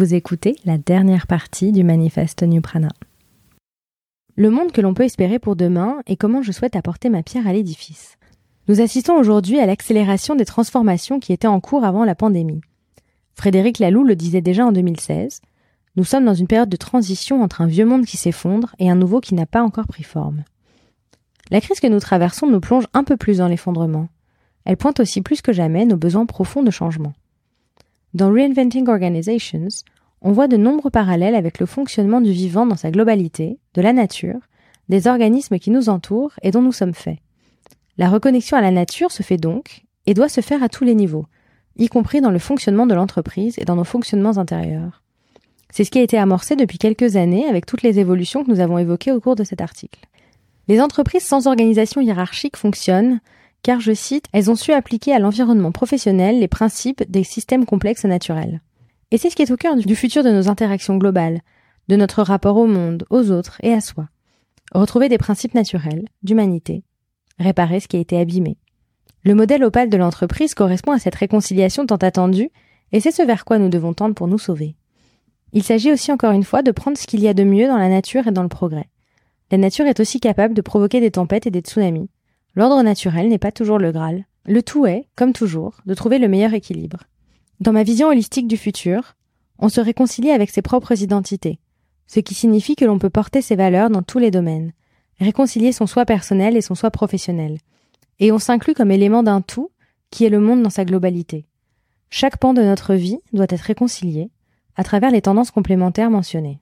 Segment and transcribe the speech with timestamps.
[0.00, 2.88] Vous écoutez la dernière partie du manifeste New Prana.
[4.34, 7.46] Le monde que l'on peut espérer pour demain et comment je souhaite apporter ma pierre
[7.46, 8.16] à l'édifice.
[8.66, 12.62] Nous assistons aujourd'hui à l'accélération des transformations qui étaient en cours avant la pandémie.
[13.34, 15.42] Frédéric Laloux le disait déjà en 2016.
[15.96, 18.96] Nous sommes dans une période de transition entre un vieux monde qui s'effondre et un
[18.96, 20.44] nouveau qui n'a pas encore pris forme.
[21.50, 24.08] La crise que nous traversons nous plonge un peu plus dans l'effondrement.
[24.64, 27.12] Elle pointe aussi plus que jamais nos besoins profonds de changement.
[28.12, 29.68] Dans Reinventing Organizations,
[30.20, 33.92] on voit de nombreux parallèles avec le fonctionnement du vivant dans sa globalité, de la
[33.92, 34.40] nature,
[34.88, 37.18] des organismes qui nous entourent et dont nous sommes faits.
[37.98, 40.96] La reconnexion à la nature se fait donc, et doit se faire à tous les
[40.96, 41.26] niveaux,
[41.76, 45.04] y compris dans le fonctionnement de l'entreprise et dans nos fonctionnements intérieurs.
[45.70, 48.58] C'est ce qui a été amorcé depuis quelques années avec toutes les évolutions que nous
[48.58, 50.00] avons évoquées au cours de cet article.
[50.66, 53.20] Les entreprises sans organisation hiérarchique fonctionnent
[53.62, 58.04] car, je cite, elles ont su appliquer à l'environnement professionnel les principes des systèmes complexes
[58.04, 58.60] naturels.
[59.10, 61.40] Et c'est ce qui est au cœur du futur de nos interactions globales,
[61.88, 64.08] de notre rapport au monde, aux autres et à soi.
[64.72, 66.84] Retrouver des principes naturels, d'humanité,
[67.38, 68.56] réparer ce qui a été abîmé.
[69.24, 72.50] Le modèle opale de l'entreprise correspond à cette réconciliation tant attendue,
[72.92, 74.76] et c'est ce vers quoi nous devons tendre pour nous sauver.
[75.52, 77.76] Il s'agit aussi encore une fois de prendre ce qu'il y a de mieux dans
[77.76, 78.88] la nature et dans le progrès.
[79.50, 82.08] La nature est aussi capable de provoquer des tempêtes et des tsunamis.
[82.60, 84.26] L'ordre naturel n'est pas toujours le Graal.
[84.44, 87.04] Le tout est, comme toujours, de trouver le meilleur équilibre.
[87.58, 89.16] Dans ma vision holistique du futur,
[89.58, 91.58] on se réconcilie avec ses propres identités,
[92.06, 94.74] ce qui signifie que l'on peut porter ses valeurs dans tous les domaines,
[95.18, 97.56] réconcilier son soi personnel et son soi professionnel.
[98.18, 99.70] Et on s'inclut comme élément d'un tout
[100.10, 101.46] qui est le monde dans sa globalité.
[102.10, 104.28] Chaque pan de notre vie doit être réconcilié
[104.76, 106.60] à travers les tendances complémentaires mentionnées.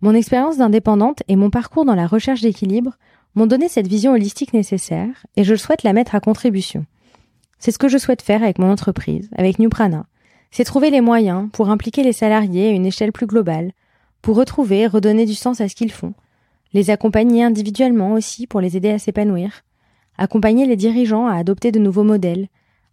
[0.00, 2.96] Mon expérience d'indépendante et mon parcours dans la recherche d'équilibre
[3.34, 6.86] m'ont donné cette vision holistique nécessaire et je souhaite la mettre à contribution.
[7.58, 9.70] C'est ce que je souhaite faire avec mon entreprise, avec New.
[10.50, 13.72] C'est trouver les moyens pour impliquer les salariés à une échelle plus globale,
[14.22, 16.14] pour retrouver et redonner du sens à ce qu'ils font,
[16.72, 19.62] les accompagner individuellement aussi pour les aider à s'épanouir,
[20.18, 22.48] accompagner les dirigeants à adopter de nouveaux modèles,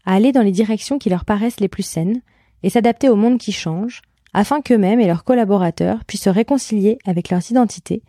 [0.06, 2.22] à aller dans les directions qui leur paraissent les plus saines
[2.64, 4.02] et s'adapter au monde qui change,
[4.34, 8.02] afin qu'eux-mêmes et leurs collaborateurs puissent se réconcilier avec leurs identités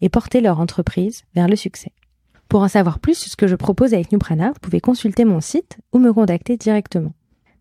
[0.00, 1.92] et porter leur entreprise vers le succès.
[2.48, 5.40] Pour en savoir plus sur ce que je propose avec Nuprana, vous pouvez consulter mon
[5.40, 7.12] site ou me contacter directement.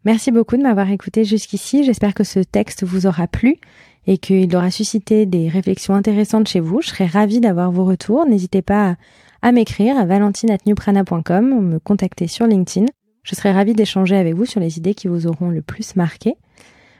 [0.05, 1.83] Merci beaucoup de m'avoir écouté jusqu'ici.
[1.85, 3.57] J'espère que ce texte vous aura plu
[4.05, 6.81] et qu'il aura suscité des réflexions intéressantes chez vous.
[6.81, 8.25] Je serais ravie d'avoir vos retours.
[8.25, 8.97] N'hésitez pas
[9.41, 12.87] à, m'écrire à valentine.newprana.com ou me contacter sur LinkedIn.
[13.23, 16.35] Je serais ravie d'échanger avec vous sur les idées qui vous auront le plus marqué.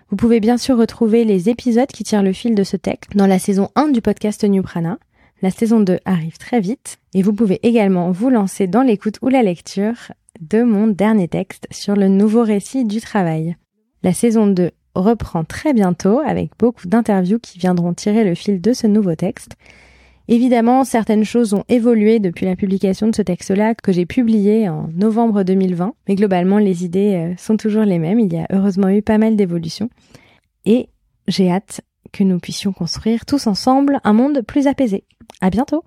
[0.10, 3.28] Vous pouvez bien sûr retrouver les épisodes qui tirent le fil de ce texte dans
[3.28, 4.98] la saison 1 du podcast New Prana.
[5.44, 9.28] La saison 2 arrive très vite et vous pouvez également vous lancer dans l'écoute ou
[9.28, 13.58] la lecture de mon dernier texte sur le nouveau récit du travail.
[14.04, 18.72] La saison 2 reprend très bientôt avec beaucoup d'interviews qui viendront tirer le fil de
[18.72, 19.58] ce nouveau texte.
[20.30, 24.88] Évidemment, certaines choses ont évolué depuis la publication de ce texte-là que j'ai publié en
[24.96, 28.22] novembre 2020, mais globalement les idées euh, sont toujours les mêmes.
[28.22, 29.90] Il y a heureusement eu pas mal d'évolutions
[30.64, 30.88] et
[31.28, 31.82] j'ai hâte
[32.14, 35.04] que nous puissions construire tous ensemble un monde plus apaisé.
[35.42, 35.84] À bientôt!